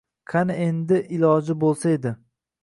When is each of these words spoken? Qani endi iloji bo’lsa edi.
Qani 0.31 0.55
endi 0.67 1.01
iloji 1.19 1.57
bo’lsa 1.65 1.93
edi. 1.99 2.17